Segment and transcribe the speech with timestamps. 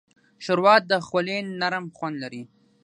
[0.43, 2.43] ښوروا د خولې نرم خوند لري.